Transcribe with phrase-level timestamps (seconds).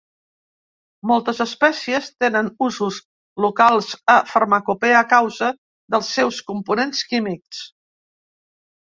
[1.09, 2.97] Moltes espècies tenen usos
[3.45, 5.51] locals a farmacopea a causa
[5.97, 7.61] dels seus components químics.